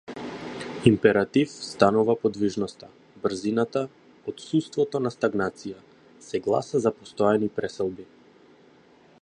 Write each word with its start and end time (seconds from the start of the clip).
Императив 0.91 1.49
станува 1.65 2.15
подвижноста, 2.23 2.89
брзината, 3.25 3.83
отуството 4.33 5.03
на 5.07 5.13
стагнација, 5.17 5.79
се 6.31 6.43
гласа 6.49 6.83
за 6.87 6.97
постојани 7.03 7.55
преселби. 7.61 8.09